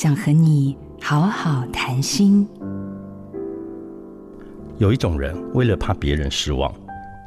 [0.00, 2.46] 想和你好好谈心。
[4.78, 6.72] 有一种人，为了怕别人失望，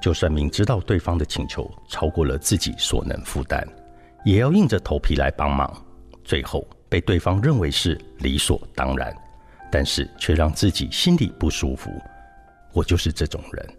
[0.02, 3.68] 就算明知道对方的请求超过了自己所能负担，
[4.24, 5.86] 也要硬着头皮来帮忙，
[6.24, 9.14] 最后被对方认为是理所当然，
[9.70, 11.92] 但是却让自己心里不舒服。
[12.72, 13.70] 我就是这种人，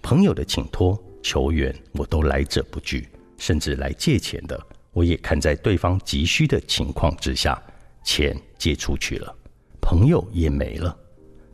[0.00, 3.08] 朋友的请托、求援，我都来者不拒，
[3.38, 4.56] 甚至来借钱的，
[4.92, 7.60] 我也看在对方急需的情况之下，
[8.06, 9.36] 钱借出去了，
[9.82, 10.96] 朋友也没了。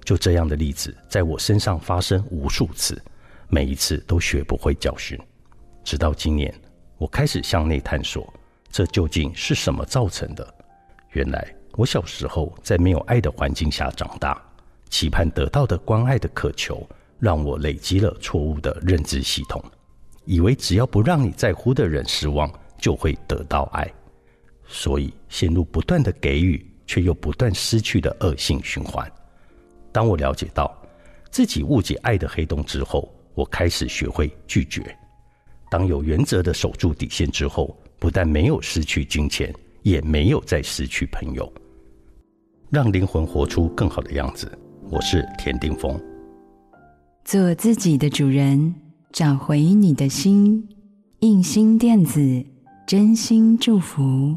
[0.04, 3.02] 就这样的例子在我身上发生无数次，
[3.48, 5.18] 每一次都学不会教训。
[5.82, 6.54] 直到今年，
[6.98, 8.30] 我开始向内探索，
[8.70, 10.54] 这究竟是什么造成的？
[11.12, 14.38] 原来我小时候在没有爱的环境下长大，
[14.91, 16.86] 期盼得到的关爱的渴求，
[17.19, 19.64] 让我累积了错误的认知系统，
[20.27, 23.91] 以为只要不让你在乎的人失望，就会得到爱，
[24.72, 29.06] 所以陷入不断的给予却又不断失去的恶性循环。
[29.92, 30.74] 当我了解到
[31.30, 34.97] 自己误解爱的黑洞之后，我开始学会拒绝。
[35.70, 41.50] 当有原则的守住底线之后，不但没有失去金钱，也没有再失去朋友。
[42.70, 44.50] 让灵魂活出更好的样子。
[44.91, 45.98] 我是田定峰。
[47.25, 48.75] 做自己的主人，
[49.12, 50.66] 找回你的心。
[51.20, 52.44] 印心电子，
[52.86, 54.36] 真心祝福。